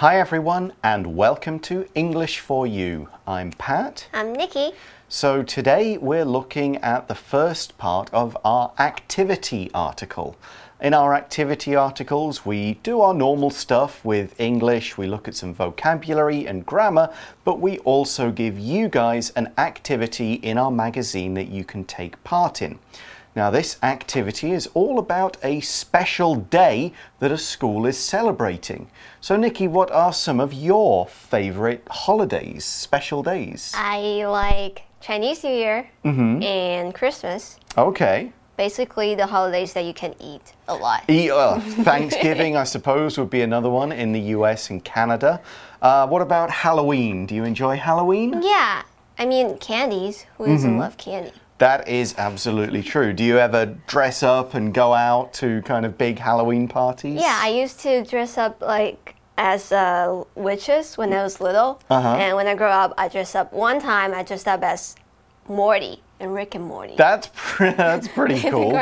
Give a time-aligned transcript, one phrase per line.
[0.00, 3.10] Hi, everyone, and welcome to English for You.
[3.26, 4.08] I'm Pat.
[4.14, 4.72] I'm Nikki.
[5.10, 10.36] So, today we're looking at the first part of our activity article.
[10.80, 15.52] In our activity articles, we do our normal stuff with English, we look at some
[15.52, 17.12] vocabulary and grammar,
[17.44, 22.24] but we also give you guys an activity in our magazine that you can take
[22.24, 22.78] part in.
[23.36, 28.88] Now, this activity is all about a special day that a school is celebrating.
[29.20, 33.72] So, Nikki, what are some of your favourite holidays, special days?
[33.76, 36.42] I like Chinese New Year Mm-hmm.
[36.42, 37.56] and Christmas.
[37.78, 38.32] Okay.
[38.56, 41.04] Basically, the holidays that you can eat a lot.
[41.08, 45.40] Eat, uh, Thanksgiving, I suppose, would be another one in the US and Canada.
[45.80, 47.26] Uh, what about Halloween?
[47.26, 48.42] Do you enjoy Halloween?
[48.42, 48.82] Yeah,
[49.18, 50.26] I mean, candies.
[50.36, 50.80] Who doesn't Mm-hmm.
[50.80, 51.32] love candy?
[51.60, 53.12] That is absolutely true.
[53.12, 57.20] Do you ever dress up and go out to kind of big Halloween parties?
[57.20, 61.82] Yeah, I used to dress up like as uh, witches when I was little.
[61.90, 62.14] Uh-huh.
[62.14, 64.96] And when I grew up, I dressed up one time, I dressed up as
[65.48, 66.94] Morty and Rick and Morty.
[66.96, 68.72] That's pre- that's pretty cool.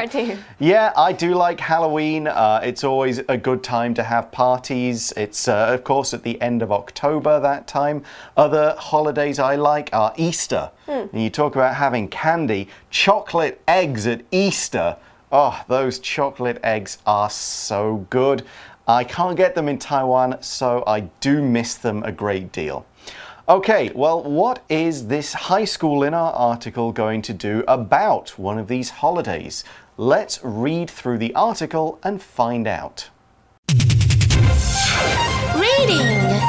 [0.59, 2.27] Yeah, I do like Halloween.
[2.27, 5.13] Uh, it's always a good time to have parties.
[5.17, 8.03] It's uh, of course at the end of October that time.
[8.37, 10.71] Other holidays I like are Easter.
[10.87, 14.97] And you talk about having candy, chocolate eggs at Easter.
[15.31, 18.45] Oh, those chocolate eggs are so good.
[18.87, 22.87] I can't get them in Taiwan, so I do miss them a great deal.
[23.49, 28.59] Okay, well, what is this high school in our article going to do about one
[28.59, 29.65] of these holidays?
[29.97, 33.09] Let's read through the article and find out.
[35.55, 36.41] Reading!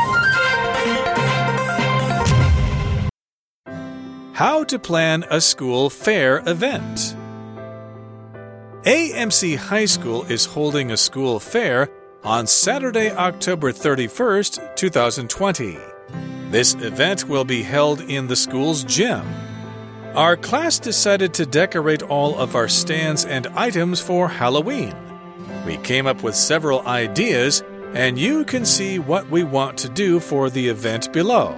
[4.34, 7.16] How to plan a school fair event.
[8.84, 11.90] AMC High School is holding a school fair
[12.26, 15.78] on Saturday, October 31st, 2020.
[16.50, 19.24] This event will be held in the school's gym.
[20.16, 24.96] Our class decided to decorate all of our stands and items for Halloween.
[25.68, 27.62] We came up with several ideas,
[27.94, 31.56] and you can see what we want to do for the event below.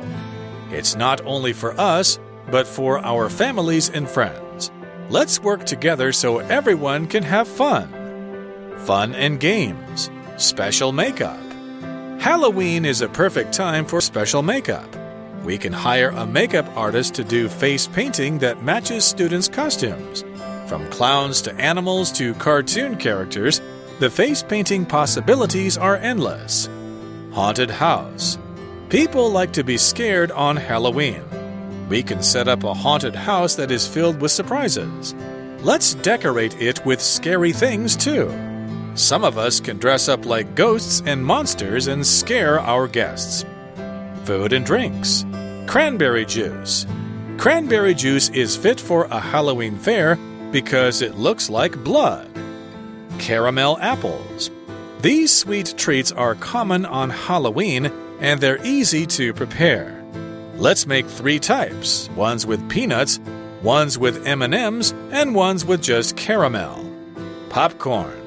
[0.71, 2.19] It's not only for us,
[2.49, 4.71] but for our families and friends.
[5.09, 7.87] Let's work together so everyone can have fun.
[8.79, 11.50] Fun and games, special makeup.
[12.21, 14.87] Halloween is a perfect time for special makeup.
[15.43, 20.23] We can hire a makeup artist to do face painting that matches students' costumes.
[20.67, 23.59] From clowns to animals to cartoon characters,
[23.97, 26.69] the face painting possibilities are endless.
[27.31, 28.37] Haunted house.
[28.89, 31.23] People like to be scared on Halloween.
[31.89, 35.15] We can set up a haunted house that is filled with surprises.
[35.61, 38.50] Let's decorate it with scary things too.
[39.01, 43.43] Some of us can dress up like ghosts and monsters and scare our guests.
[44.25, 45.25] Food and drinks.
[45.65, 46.85] Cranberry juice.
[47.39, 50.17] Cranberry juice is fit for a Halloween fair
[50.51, 52.29] because it looks like blood.
[53.17, 54.51] Caramel apples.
[55.01, 60.05] These sweet treats are common on Halloween and they're easy to prepare.
[60.57, 63.19] Let's make three types: ones with peanuts,
[63.63, 66.85] ones with M&Ms, and ones with just caramel.
[67.49, 68.21] Popcorn.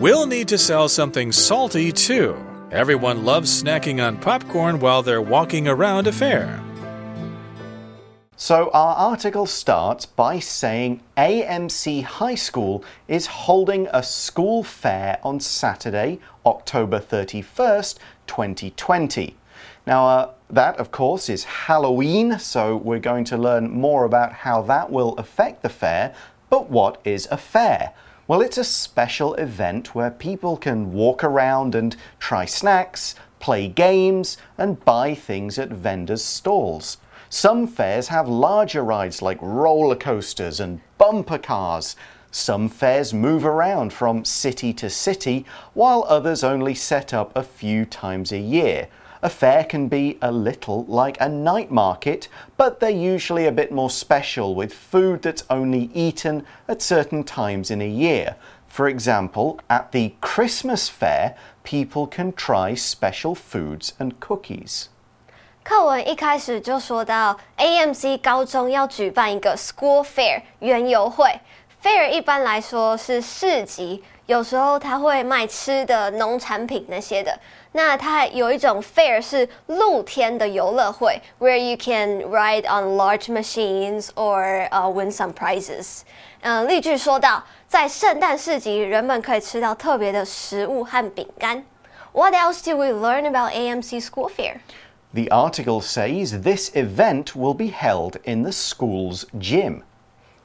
[0.00, 2.34] We'll need to sell something salty too.
[2.70, 6.58] Everyone loves snacking on popcorn while they're walking around a fair.
[8.34, 15.38] So, our article starts by saying AMC High School is holding a school fair on
[15.38, 19.36] Saturday, October 31st, 2020.
[19.86, 24.62] Now, uh, that, of course, is Halloween, so we're going to learn more about how
[24.62, 26.14] that will affect the fair.
[26.48, 27.92] But what is a fair?
[28.30, 34.36] Well, it's a special event where people can walk around and try snacks, play games,
[34.56, 36.98] and buy things at vendors' stalls.
[37.28, 41.96] Some fairs have larger rides like roller coasters and bumper cars.
[42.30, 45.44] Some fairs move around from city to city,
[45.74, 48.86] while others only set up a few times a year.
[49.21, 52.27] A fair can be a little like a night market,
[52.57, 57.71] but they're usually a bit more special with food that's only eaten at certain times
[57.71, 58.35] in a year.
[58.67, 64.87] For example, at the Christmas fair, people can try special foods and cookies.
[65.63, 71.39] 课文一开始就说到，AMC 高中要举办一个 School Fair 园游会。
[71.81, 77.39] Fair 一般来说是市集，有时候它会卖吃的、农产品那些的。
[77.73, 86.01] 那它还有一种 Fair 是露天的游乐会，where you can ride on large machines or、uh, win some prizes。
[86.41, 91.65] 嗯，例句说到，在圣诞市集，人们可以吃到特别的食物和饼干。
[92.13, 94.59] What else do we learn about AMC School Fair?
[95.13, 99.81] The article says this event will be held in the school's gym.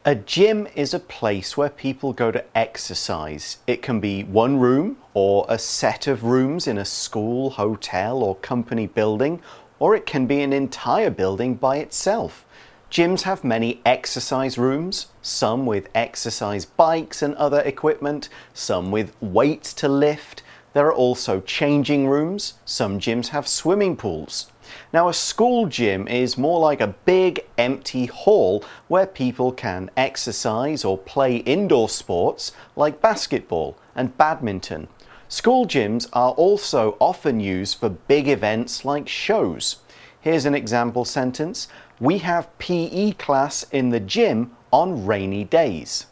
[0.08, 3.58] A gym is a place where people go to exercise.
[3.66, 8.36] It can be one room or a set of rooms in a school, hotel, or
[8.36, 9.42] company building,
[9.80, 12.46] or it can be an entire building by itself.
[12.92, 19.74] Gyms have many exercise rooms, some with exercise bikes and other equipment, some with weights
[19.74, 20.44] to lift.
[20.74, 22.54] There are also changing rooms.
[22.64, 24.52] Some gyms have swimming pools.
[24.93, 30.85] Now, a school gym is more like a big empty hall where people can exercise
[30.85, 34.89] or play indoor sports like basketball and badminton.
[35.29, 39.77] School gyms are also often used for big events like shows.
[40.21, 41.69] Here's an example sentence
[42.01, 46.05] We have PE class in the gym on rainy days.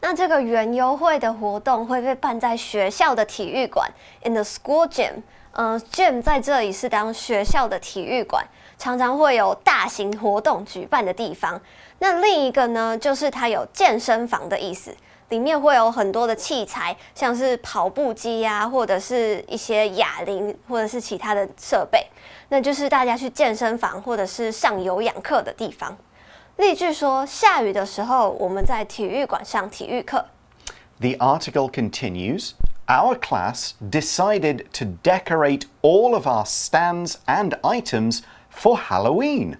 [0.00, 3.88] 那这个园游会的活动会被办在学校的体育馆，
[4.24, 5.22] in the school gym。
[5.53, 8.45] 嗯，gym 在这里是当学校的体育馆，
[8.77, 11.59] 常常会有大型活动举办的地方。
[11.99, 14.95] 那另一个呢，就是它有健身房的意思，
[15.29, 22.05] 里面会有很多的器材，像是跑步机呀，或者是一些哑铃，或者是其他的设备。
[22.49, 25.97] 那就是大家去健身房或者是上有氧课的地方。
[26.57, 30.23] 例句说，下雨的时候，我们在体育馆上体育课。
[30.99, 32.51] The article continues.
[32.87, 39.57] Our class decided to decorate all of our stands and items for Halloween.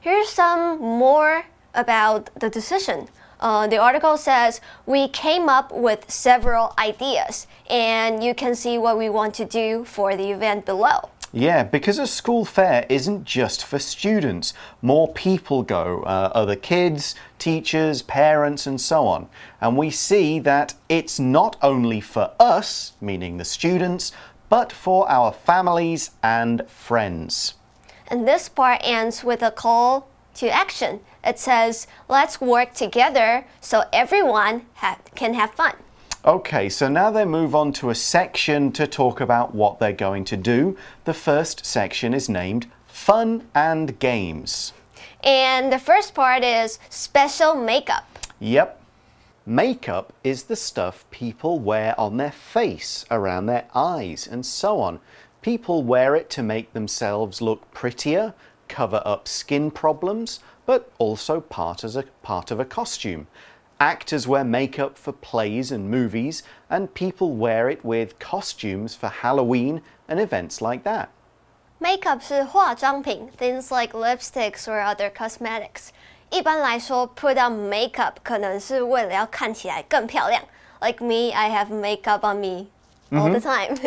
[0.00, 3.08] Here's some more about the decision.
[3.40, 8.98] Uh, the article says we came up with several ideas, and you can see what
[8.98, 11.08] we want to do for the event below.
[11.32, 14.52] Yeah, because a school fair isn't just for students.
[14.82, 19.28] More people go, uh, other kids, teachers, parents, and so on.
[19.60, 24.10] And we see that it's not only for us, meaning the students,
[24.48, 27.54] but for our families and friends.
[28.08, 30.98] And this part ends with a call to action.
[31.24, 35.76] It says, let's work together so everyone ha can have fun.
[36.22, 40.26] Okay, so now they move on to a section to talk about what they're going
[40.26, 40.76] to do.
[41.06, 44.74] The first section is named Fun and Games.
[45.24, 48.18] And the first part is special makeup.
[48.38, 48.82] Yep.
[49.46, 55.00] Makeup is the stuff people wear on their face, around their eyes, and so on.
[55.40, 58.34] People wear it to make themselves look prettier,
[58.68, 63.26] cover up skin problems, but also part as a part of a costume.
[63.79, 69.81] Actors wear makeup for plays and movies, and people wear it with costumes for Halloween
[70.07, 71.07] and events like that.
[71.79, 75.89] Makeup 是化妆品，things like lipsticks or other cosmetics。
[76.29, 80.41] 一般来说，put on makeup 可能是为了要看起来更漂亮。
[80.79, 82.67] Like me, I have makeup on me
[83.11, 83.77] all the time。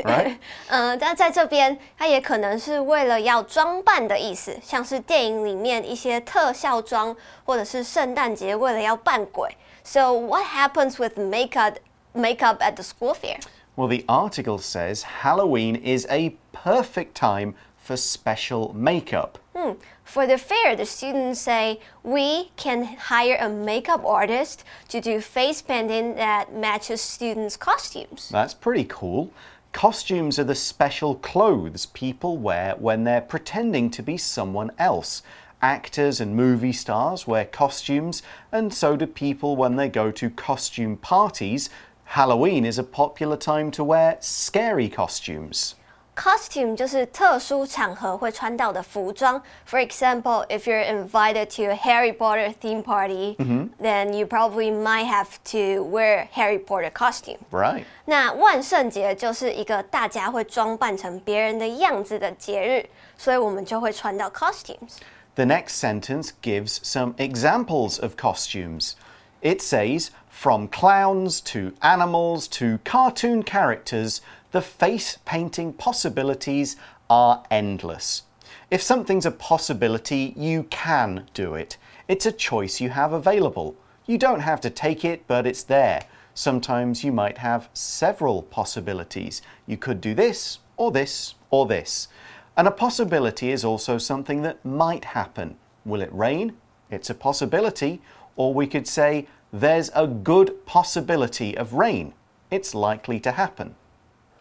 [0.68, 9.50] 嗯，但在这边，它也可能是为了要装扮的意思，像是电影里面一些特效妆，或者是圣诞节为了要扮鬼。
[9.83, 11.79] so, what happens with makeup,
[12.15, 13.39] makeup at the school fair?
[13.75, 19.39] Well, the article says Halloween is a perfect time for special makeup.
[19.55, 19.73] Hmm.
[20.03, 25.61] For the fair, the students say we can hire a makeup artist to do face
[25.61, 28.29] painting that matches students' costumes.
[28.29, 29.31] That's pretty cool.
[29.73, 35.23] Costumes are the special clothes people wear when they're pretending to be someone else
[35.62, 40.96] Actors and movie stars wear costumes, and so do people when they go to costume
[40.96, 41.68] parties.
[42.04, 45.74] Halloween is a popular time to wear scary costumes.
[46.14, 49.40] Costume 就是特殊场合会穿到的服装。
[49.66, 53.68] For example, if you're invited to a Harry Potter theme party, -hmm.
[53.80, 57.38] then you probably might have to wear Harry Potter costume.
[57.52, 57.84] Right.
[58.04, 64.98] 那万圣节就是一个大家会装扮成别人的样子的节日，所以我们就会穿到 costumes.
[65.35, 68.95] The next sentence gives some examples of costumes.
[69.41, 74.21] It says, from clowns to animals to cartoon characters,
[74.51, 76.75] the face painting possibilities
[77.09, 78.23] are endless.
[78.69, 81.77] If something's a possibility, you can do it.
[82.07, 83.75] It's a choice you have available.
[84.05, 86.05] You don't have to take it, but it's there.
[86.35, 89.41] Sometimes you might have several possibilities.
[89.65, 92.07] You could do this, or this, or this.
[92.55, 95.57] And a possibility is also something that might happen.
[95.85, 96.55] Will it rain?
[96.91, 98.01] It's a possibility.
[98.35, 102.13] Or we could say, there's a good possibility of rain.
[102.51, 103.75] It's likely to happen.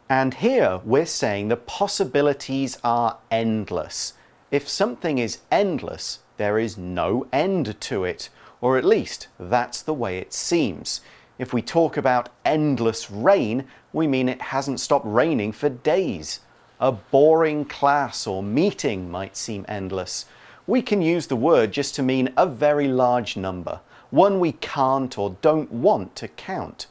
[0.09, 4.13] And here we're saying the possibilities are endless.
[4.51, 8.29] If something is endless, there is no end to it,
[8.61, 11.01] or at least that's the way it seems.
[11.39, 16.41] If we talk about endless rain, we mean it hasn't stopped raining for days.
[16.83, 20.27] A boring class or meeting might seem endless.
[20.67, 23.79] We can use the word just to mean a very large number,
[24.11, 26.89] one we can't or don't want to count.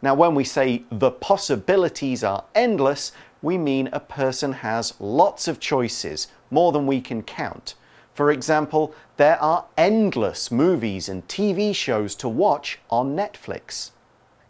[0.00, 5.60] Now, when we say the possibilities are endless, we mean a person has lots of
[5.60, 7.74] choices, more than we can count.
[8.14, 13.90] For example, there are endless movies and TV shows to watch on Netflix.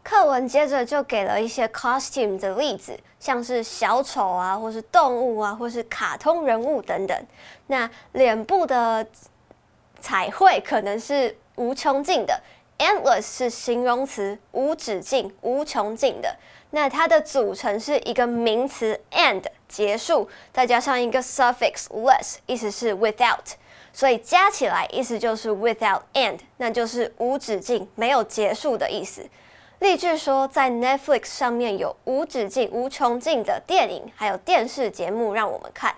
[0.05, 7.27] 课文接着就给了一些 costume 的例子，像是小丑啊，或是动物啊，或是卡通人物等等。
[7.69, 9.05] 那脸部的
[9.99, 12.39] 彩绘可能是无穷尽的
[12.79, 16.37] ，endless 是形容词，无止境、无穷尽的。
[16.71, 23.55] 那它的组成是一个名词 and 结束，再加上一个 suffix less，意思是 without，
[23.93, 29.27] 所以加起来意思就是 without end，那就是无止境、没有结束的意思。
[29.84, 35.96] 例句说，在 Netflix 上面有无止境、无穷尽的电影，还有电视节目让我们看。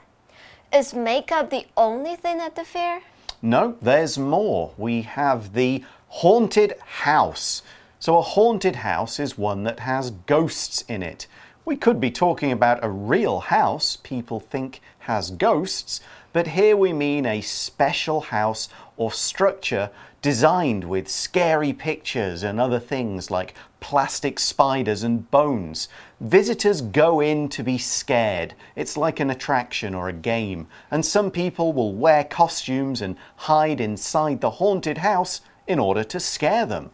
[0.71, 3.01] Is makeup the only thing at the fair?
[3.39, 4.69] No, there's more.
[4.77, 7.61] We have the haunted house.
[7.99, 11.25] So, a haunted house is one that has ghosts in it.
[11.65, 16.01] We could be talking about a real house people think has ghosts,
[16.33, 19.89] but here we mean a special house or structure
[20.21, 25.88] designed with scary pictures and other things like plastic spiders and bones.
[26.20, 28.54] Visitors go in to be scared.
[28.74, 30.68] It's like an attraction or a game.
[30.90, 36.20] And some people will wear costumes and hide inside the haunted house in order to
[36.20, 36.90] scare them.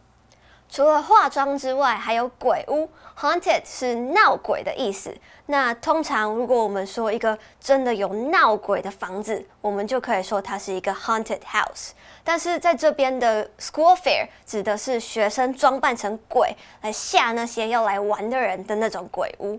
[0.72, 5.16] 除了化妆之外，还有鬼屋，haunted 是闹鬼的意思。
[5.46, 11.92] 那通常如果我们说一个真的有闹鬼的房子，我们就可以说它是一个 haunted house。
[12.22, 19.58] 但是在这边的 school fair 指的是学生装扮成鬼来吓那些要来玩的人的那种鬼屋。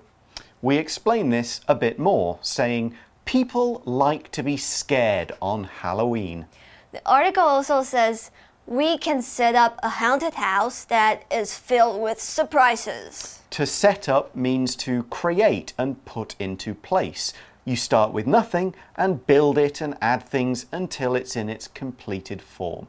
[0.62, 2.92] We explain this a bit more, saying
[3.26, 6.46] people like to be scared on Halloween.
[6.92, 8.28] The article also says
[8.66, 13.40] we can set up a haunted house that is filled with surprises.
[13.52, 17.34] To set up means to create and put into place.
[17.66, 22.42] You start with nothing and build it and add things until it's in its completed
[22.42, 22.88] form.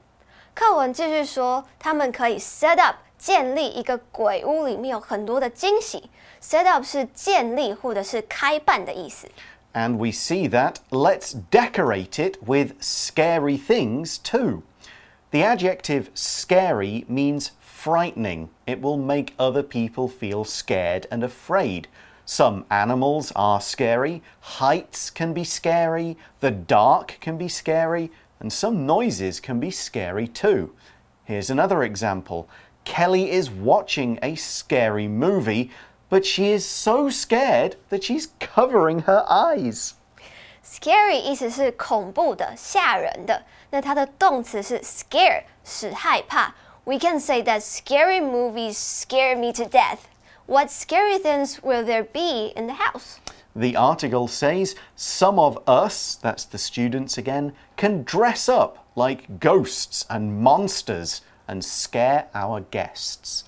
[0.55, 6.11] 课文继续说，他们可以 set up 建立一个鬼屋，里面有很多的惊喜。
[6.43, 9.29] set up 是建立或者是开办的意思。
[9.73, 14.63] And we see that let's decorate it with scary things too.
[15.36, 18.52] The adjective scary means frightening.
[18.66, 21.90] It will make other people feel scared and afraid.
[22.24, 28.86] Some animals are scary, heights can be scary, the dark can be scary, and some
[28.86, 30.74] noises can be scary too.
[31.26, 32.48] Here's another example.
[32.86, 35.70] Kelly is watching a scary movie,
[36.08, 39.96] but she is so scared that she's covering her eyes.
[40.65, 43.43] Scary 意思是恐怖的、吓人的。
[43.71, 46.55] 那它的动词是 scare，使害怕。
[46.85, 49.99] We can say that scary movies scare me to death.
[50.47, 53.19] What scary things will there be in the house?
[53.55, 60.05] The article says some of us, that's the students again, can dress up like ghosts
[60.09, 63.45] and monsters and scare our guests.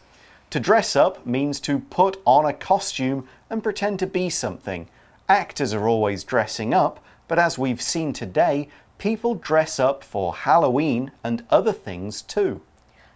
[0.51, 4.89] To dress up means to put on a costume and pretend to be something.
[5.29, 11.12] Actors are always dressing up, but as we've seen today, people dress up for Halloween
[11.24, 12.62] and other things too.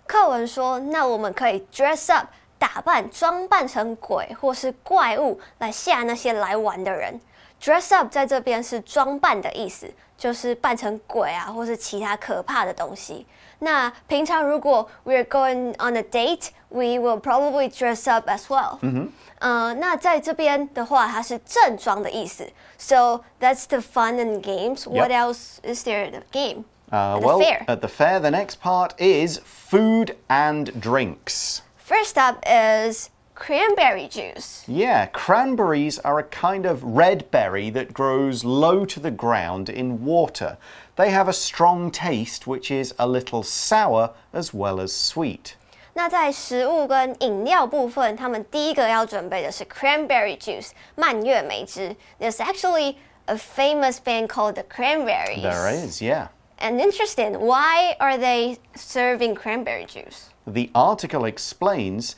[0.07, 2.27] 课文说，那我们可以 dress up，
[2.59, 7.19] 打扮、装扮成鬼或是怪物来吓那些来玩的人。
[7.61, 13.25] dress up 在这边是装扮的意思，就是扮成鬼啊，或是其他可怕的东西。
[13.60, 18.78] 那平常如果 we're going on a date, we will probably dress up as well.
[18.82, 19.12] 嗯哼。
[19.38, 22.46] 呃，那在这边的话，它是正装的意思。
[22.78, 24.88] So that's the fun and games.
[24.88, 26.64] What else is there the game?
[26.90, 27.64] Uh, at well, the fair.
[27.66, 31.60] at the fair, the next part is food and drinks.
[31.76, 34.62] First up is cranberry juice.
[34.66, 40.04] Yeah, cranberries are a kind of red berry that grows low to the ground in
[40.04, 40.56] water.
[41.00, 45.54] They have a strong taste, which is a little sour as well as sweet.
[45.94, 51.96] 那在食物跟饮料部分，他们第一个要准备的是 cranberry juice 蔓越莓汁。
[52.20, 52.96] There's actually
[53.26, 55.42] a famous band called the Cranberries.
[55.42, 56.28] There is, yeah.
[56.58, 60.30] And interesting, why are they serving cranberry juice?
[60.46, 62.14] The article explains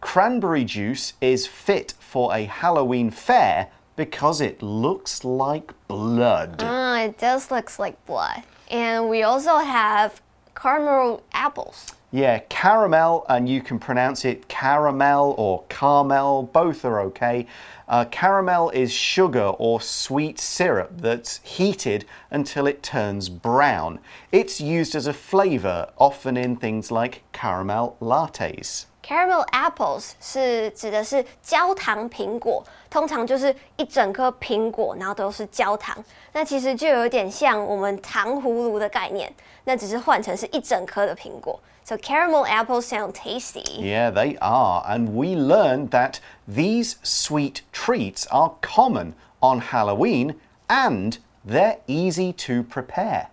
[0.00, 6.57] cranberry juice is fit for a Halloween fair because it looks like blood.
[6.59, 8.43] Ah, it does look like blood.
[8.69, 10.21] And we also have
[10.55, 11.93] caramel apples.
[12.11, 17.45] Yeah, caramel, and you can pronounce it caramel or caramel, both are okay.
[17.89, 23.99] Uh, caramel is sugar or sweet syrup that's heated until it turns brown.
[24.31, 28.85] It's used as a flavor, often in things like caramel lattes.
[29.04, 35.96] Caramel apples 是指的是焦糖苹果，通常就是一整颗苹果，然后都是焦糖。
[36.32, 39.32] 那其实就有点像我们糖葫芦的概念，
[39.64, 41.58] 那只是换成是一整颗的苹果。
[41.82, 43.80] So caramel apples sound tasty.
[43.80, 44.84] Yeah, they are.
[44.86, 50.36] And we learned that these sweet treats are common on Halloween
[50.68, 53.30] and they're easy to prepare.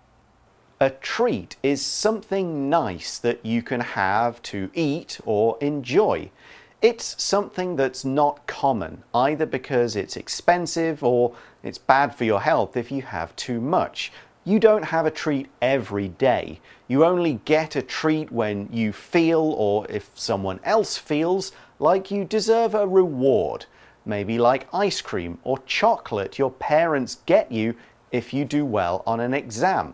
[0.83, 6.29] A treat is something nice that you can have to eat or enjoy.
[6.81, 12.75] It's something that's not common, either because it's expensive or it's bad for your health
[12.75, 14.11] if you have too much.
[14.43, 16.59] You don't have a treat every day.
[16.89, 22.25] You only get a treat when you feel, or if someone else feels, like you
[22.25, 23.67] deserve a reward.
[24.05, 27.75] Maybe like ice cream or chocolate your parents get you
[28.11, 29.93] if you do well on an exam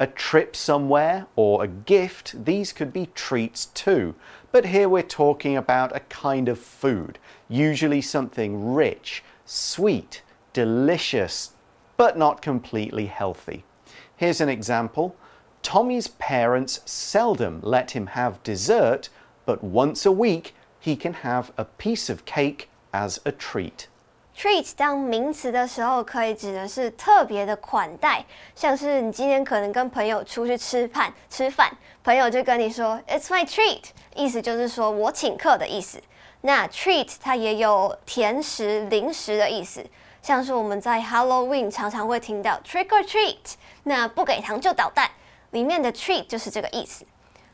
[0.00, 4.14] a trip somewhere, or a gift, these could be treats too.
[4.50, 7.18] But here we're talking about a kind of food,
[7.50, 10.22] usually something rich, sweet,
[10.54, 11.52] delicious,
[11.98, 13.62] but not completely healthy.
[14.16, 15.14] Here's an example.
[15.62, 19.10] Tommy's parents seldom let him have dessert,
[19.44, 23.86] but once a week he can have a piece of cake as a treat.
[24.40, 28.24] Treat 当名词的时候，可以指的是特别的款待，
[28.54, 31.70] 像是你今天可能跟朋友出去吃饭，吃饭，
[32.02, 33.82] 朋友就跟你说 "It's my treat"，
[34.14, 36.00] 意思就是说我请客的意思。
[36.40, 39.84] 那 treat 它也有甜食、零食的意思，
[40.22, 45.10] 像是我们在 Halloween 常常会听到 trick or treat，那不给糖就捣蛋，
[45.50, 47.04] 里面的 treat 就是这个意思。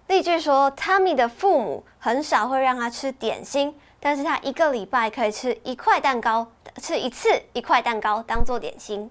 [0.06, 6.46] 例句说，Tommy 的父母很少会让他吃点心，但是他一个礼拜可以吃一块蛋糕。
[6.81, 9.09] 吃一次一块蛋糕当做点心。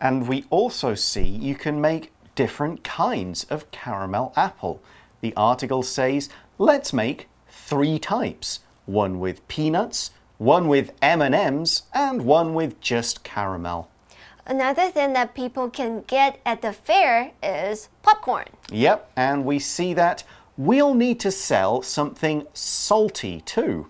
[0.00, 4.78] And we also see you can make different kinds of caramel apple.
[5.20, 8.60] The article says, let's make three types.
[8.86, 13.88] One with peanuts, one with M&Ms, and one with just caramel.
[14.46, 18.46] Another thing that people can get at the fair is popcorn.
[18.70, 20.24] Yep, and we see that
[20.56, 23.88] we'll need to sell something salty too.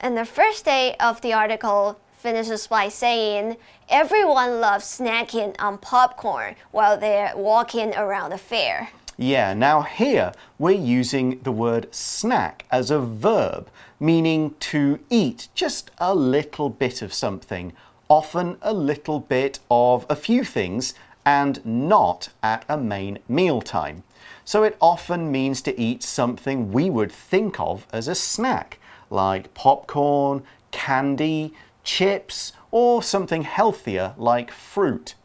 [0.00, 3.55] And the first day of the article finishes by saying,
[3.87, 8.89] Everyone loves snacking on popcorn while they're walking around the fair.
[9.15, 15.91] Yeah, now here we're using the word snack as a verb, meaning to eat just
[15.99, 17.73] a little bit of something,
[18.07, 20.95] often a little bit of a few things,
[21.27, 24.01] and not at a main meal time.
[24.43, 28.79] So it often means to eat something we would think of as a snack,
[29.11, 31.53] like popcorn, candy,
[31.85, 35.15] chips, or something healthier like fruit.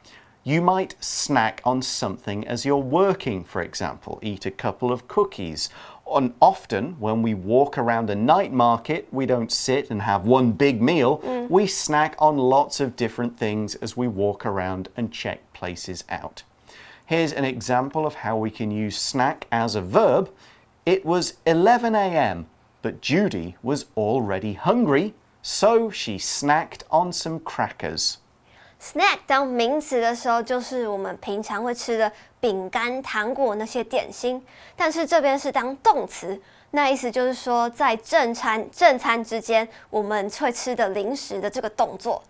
[0.45, 5.69] You might snack on something as you're working, for example, eat a couple of cookies.
[6.11, 10.53] And often, when we walk around a night market, we don't sit and have one
[10.53, 11.19] big meal.
[11.19, 11.51] Mm.
[11.51, 16.43] We snack on lots of different things as we walk around and check places out.
[17.05, 20.31] Here's an example of how we can use snack as a verb.
[20.87, 22.47] It was 11 a.m.,
[22.83, 28.17] but Judy was already hungry so she snacked on some crackers.
[28.83, 34.43] Snack 当名词的时候，就是我们平常会吃的饼干、糖果那些点心。
[34.75, 42.23] 但是这边是当动词，那意思就是说，在正餐正餐之间，我们会吃的零食的这个动作。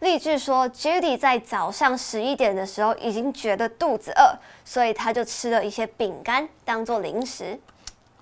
[0.00, 7.58] 例句说，Judy 在早上十一点的时候已经觉得肚子饿，所以他就吃了一些饼干当做零食。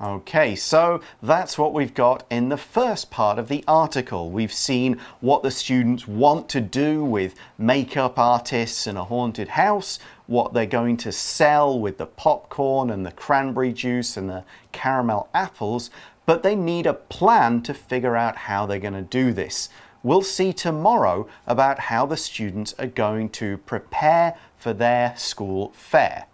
[0.03, 4.33] Okay, so that's what we've got in the first part of the article.
[4.33, 10.01] We've seen what the students want to do with makeup artists in a haunted house,
[10.27, 15.29] what they're going to sell with the popcorn and the cranberry juice and the caramel
[15.33, 15.89] apples,
[16.27, 19.69] but they need a plan to figure out how they're going to do this.
[20.03, 26.27] We'll see tomorrow about how the students are going to prepare for their school fair.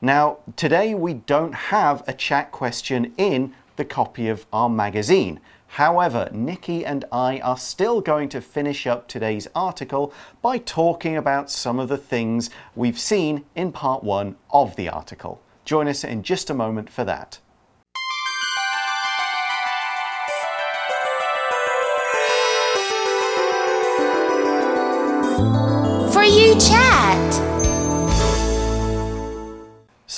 [0.00, 5.40] Now, today we don't have a chat question in the copy of our magazine.
[5.68, 11.50] However, Nikki and I are still going to finish up today's article by talking about
[11.50, 15.40] some of the things we've seen in part one of the article.
[15.64, 17.38] Join us in just a moment for that.
[26.12, 26.85] For you chat.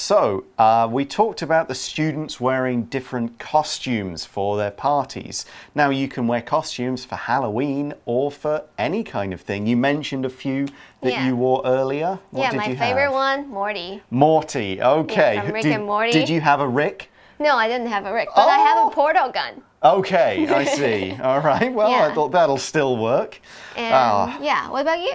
[0.09, 5.45] So, uh, we talked about the students wearing different costumes for their parties.
[5.75, 9.67] Now, you can wear costumes for Halloween or for any kind of thing.
[9.67, 10.67] You mentioned a few
[11.03, 11.27] that Yeah.
[11.27, 12.21] you wore earlier.
[12.31, 13.13] What yeah, did my you favorite have?
[13.13, 14.03] one, Morty.
[14.11, 14.81] Morty.
[14.81, 15.35] Okay.
[15.35, 16.13] Yeah, from Rick did, and Morty.
[16.13, 17.11] did you have a Rick?
[17.39, 18.89] No, I didn't have a Rick, but I have Oh.
[18.89, 19.61] a portal gun.
[19.85, 21.19] Okay, I see.
[21.23, 21.71] All right.
[21.71, 23.43] Well, I thought that'll still work.
[23.77, 24.39] And Ah.
[24.41, 25.13] yeah, what about you?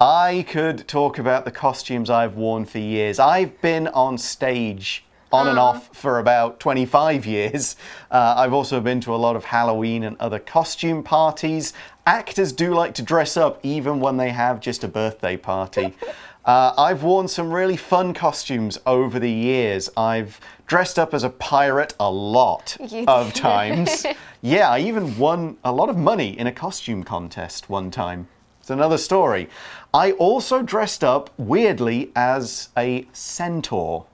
[0.00, 3.18] I could talk about the costumes I've worn for years.
[3.18, 7.76] I've been on stage on and off for about 25 years.
[8.10, 11.72] Uh, I've also been to a lot of Halloween and other costume parties.
[12.06, 15.94] Actors do like to dress up even when they have just a birthday party.
[16.46, 19.90] Uh, I've worn some really fun costumes over the years.
[19.96, 22.76] I've dressed up as a pirate a lot
[23.08, 24.06] of times.
[24.42, 28.28] yeah, I even won a lot of money in a costume contest one time.
[28.66, 29.48] It's another story.
[29.96, 34.04] I also dressed up weirdly as a centaur.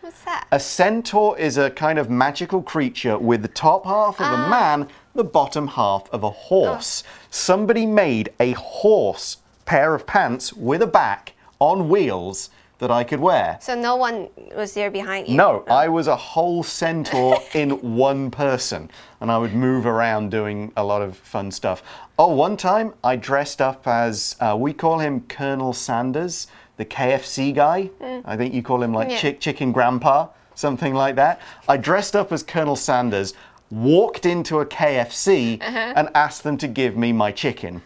[0.00, 0.46] What's that?
[0.50, 4.48] A centaur is a kind of magical creature with the top half of a ah.
[4.48, 7.02] man, the bottom half of a horse.
[7.04, 7.10] Oh.
[7.28, 13.20] Somebody made a horse pair of pants with a back on wheels that I could
[13.20, 13.58] wear.
[13.60, 15.36] So no one was there behind you?
[15.36, 20.72] No, I was a whole centaur in one person, and I would move around doing
[20.76, 21.82] a lot of fun stuff.
[22.18, 27.54] Oh, one time I dressed up as uh, we call him Colonel Sanders, the KFC
[27.54, 27.90] guy.
[28.24, 29.18] I think you call him like Yeah.
[29.18, 31.40] Chick Chicken Grandpa, something like that.
[31.68, 33.32] I dressed up as Colonel Sanders,
[33.70, 37.82] walked into a KFC, and asked them to give me my chicken.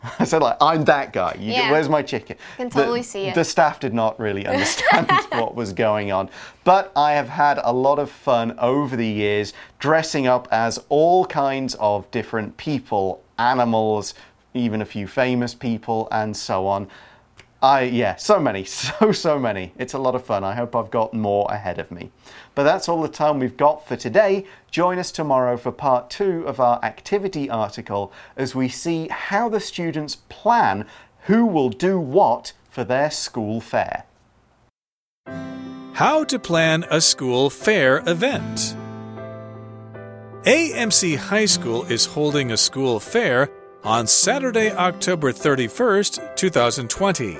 [0.18, 1.36] I said, like, I'm that guy.
[1.38, 1.70] You, Yeah.
[1.70, 2.36] Where's my chicken?
[2.56, 3.34] Can The- totally see it.
[3.34, 6.30] The staff did not really understand what was going on.
[6.64, 11.24] But I have had a lot of fun over the years dressing up as all
[11.26, 14.14] kinds of different people, animals,
[14.54, 16.88] even a few famous people, and so on.
[17.60, 19.72] I, yeah, so many, so, so many.
[19.78, 20.44] It's a lot of fun.
[20.44, 22.10] I hope I've got more ahead of me.
[22.54, 24.46] But that's all the time we've got for today.
[24.70, 29.60] Join us tomorrow for part two of our activity article as we see how the
[29.60, 30.86] students plan
[31.22, 34.04] who will do what for their school fair.
[35.94, 38.76] How to plan a school fair event.
[40.44, 43.50] AMC High School is holding a school fair
[43.82, 47.36] on Saturday, October 31st, 2020.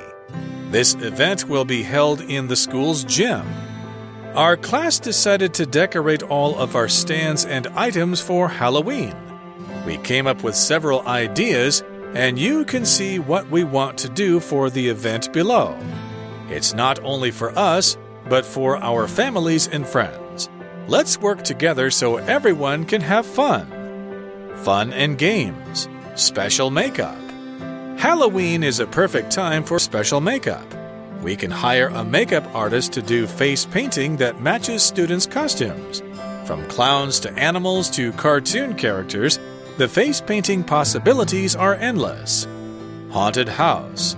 [0.70, 3.46] This event will be held in the school's gym.
[4.34, 9.14] Our class decided to decorate all of our stands and items for Halloween.
[9.86, 11.82] We came up with several ideas,
[12.14, 15.78] and you can see what we want to do for the event below.
[16.50, 17.96] It's not only for us,
[18.28, 20.50] but for our families and friends.
[20.86, 23.66] Let's work together so everyone can have fun.
[24.56, 27.27] Fun and games, special makeup.
[27.98, 30.64] Halloween is a perfect time for special makeup.
[31.20, 36.00] We can hire a makeup artist to do face painting that matches students' costumes.
[36.44, 39.40] From clowns to animals to cartoon characters,
[39.78, 42.46] the face painting possibilities are endless.
[43.10, 44.14] Haunted house.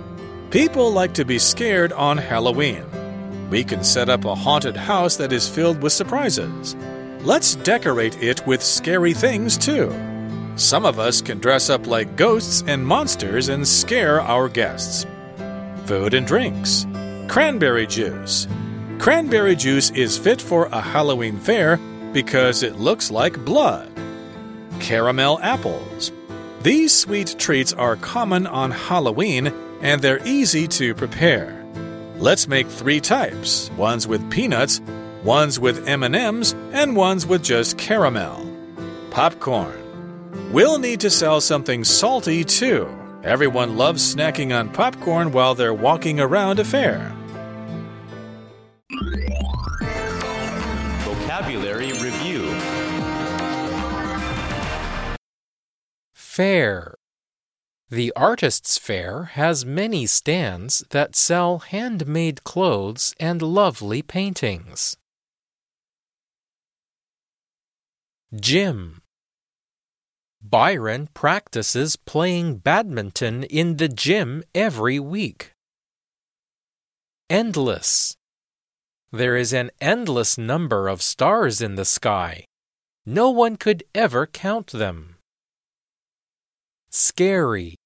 [0.51, 2.85] People like to be scared on Halloween.
[3.49, 6.75] We can set up a haunted house that is filled with surprises.
[7.21, 9.89] Let's decorate it with scary things too.
[10.55, 15.05] Some of us can dress up like ghosts and monsters and scare our guests.
[15.85, 16.85] Food and drinks.
[17.27, 18.47] Cranberry juice.
[18.99, 21.77] Cranberry juice is fit for a Halloween fair
[22.13, 23.89] because it looks like blood.
[24.79, 26.11] Caramel apples.
[26.61, 31.65] These sweet treats are common on Halloween and they're easy to prepare.
[32.17, 33.71] Let's make 3 types.
[33.71, 34.79] Ones with peanuts,
[35.23, 38.45] ones with M&Ms, and ones with just caramel.
[39.09, 39.80] Popcorn.
[40.51, 42.89] We'll need to sell something salty too.
[43.23, 47.15] Everyone loves snacking on popcorn while they're walking around a fair.
[51.03, 52.81] Vocabulary Review
[56.13, 56.95] Fair.
[57.89, 64.95] The Artists' Fair has many stands that sell handmade clothes and lovely paintings.
[68.33, 69.00] Gym.
[70.51, 75.53] Byron practices playing badminton in the gym every week.
[77.29, 78.17] Endless.
[79.13, 82.43] There is an endless number of stars in the sky.
[83.05, 85.15] No one could ever count them.
[86.89, 87.77] Scary.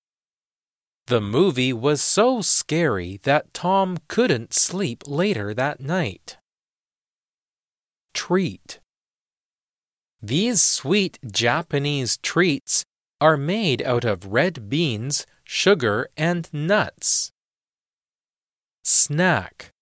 [1.05, 6.37] The movie was so scary that Tom couldn't sleep later that night.
[8.15, 8.79] Treat.
[10.24, 12.84] These sweet Japanese treats
[13.20, 17.32] are made out of red beans, sugar, and nuts.
[18.82, 19.72] Snack.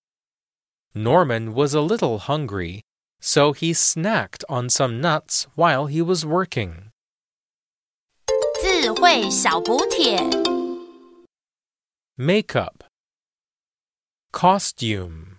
[0.95, 2.83] Norman was a little hungry,
[3.21, 6.91] so he snacked on some nuts while he was working.
[8.61, 10.19] 智慧小补帖。
[12.17, 12.85] Makeup
[14.33, 15.32] Costume